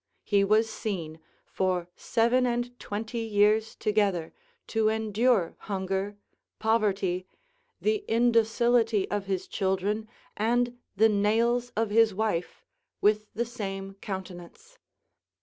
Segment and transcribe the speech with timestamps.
[0.23, 4.33] He was seen, for seven and twenty years together,
[4.65, 6.17] to endure hunger,
[6.57, 7.27] poverty,
[7.79, 12.63] the indocility of his children, and the nails of his wife,
[12.99, 14.79] with the same countenance.